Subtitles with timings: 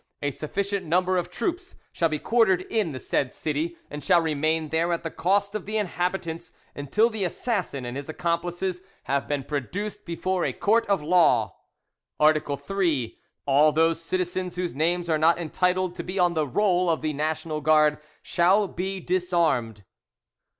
[0.23, 4.69] A sufficient number of troops shall be quartered in the said city, and shall remain
[4.69, 9.43] there at the cost of the inhabitants, until the assassin and his accomplices have been
[9.43, 11.55] produced before a court of law.
[12.19, 12.41] "Art.
[12.59, 13.19] 3.
[13.45, 17.13] All those citizens whose names are not entitled to be on the roll of the
[17.13, 19.83] National Guard shall be disarmed.